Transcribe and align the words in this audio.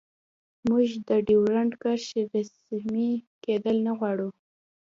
موږ 0.67 0.87
د 1.07 1.09
ډیورنډ 1.27 1.71
کرښې 1.81 2.21
رسمي 2.33 3.09
کیدل 3.43 3.77
نه 3.87 3.91
غواړو 3.97 4.29